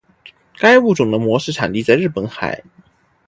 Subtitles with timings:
[0.57, 2.59] 该物种的模式产地在日本海。